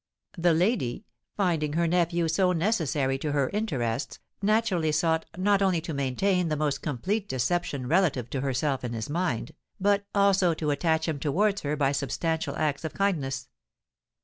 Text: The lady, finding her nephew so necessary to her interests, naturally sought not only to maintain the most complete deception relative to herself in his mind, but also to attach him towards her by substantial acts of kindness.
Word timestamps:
The 0.35 0.55
lady, 0.55 1.05
finding 1.37 1.73
her 1.73 1.85
nephew 1.85 2.27
so 2.27 2.53
necessary 2.53 3.19
to 3.19 3.33
her 3.33 3.49
interests, 3.51 4.17
naturally 4.41 4.91
sought 4.91 5.27
not 5.37 5.61
only 5.61 5.79
to 5.81 5.93
maintain 5.93 6.47
the 6.49 6.57
most 6.57 6.81
complete 6.81 7.29
deception 7.29 7.85
relative 7.85 8.27
to 8.31 8.41
herself 8.41 8.83
in 8.83 8.93
his 8.93 9.11
mind, 9.11 9.51
but 9.79 10.07
also 10.15 10.55
to 10.55 10.71
attach 10.71 11.07
him 11.07 11.19
towards 11.19 11.61
her 11.61 11.75
by 11.75 11.91
substantial 11.91 12.55
acts 12.57 12.83
of 12.83 12.95
kindness. 12.95 13.47